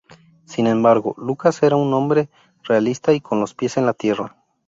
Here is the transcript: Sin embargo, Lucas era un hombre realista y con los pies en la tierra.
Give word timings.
Sin 0.45 0.65
embargo, 0.65 1.13
Lucas 1.19 1.61
era 1.61 1.75
un 1.75 1.93
hombre 1.93 2.27
realista 2.63 3.13
y 3.13 3.21
con 3.21 3.39
los 3.39 3.53
pies 3.53 3.77
en 3.77 3.85
la 3.85 3.93
tierra. 3.93 4.35